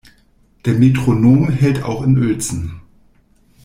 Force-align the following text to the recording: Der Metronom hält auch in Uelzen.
Der 0.65 0.73
Metronom 0.73 1.47
hält 1.51 1.83
auch 1.83 2.01
in 2.01 2.17
Uelzen. 2.17 2.81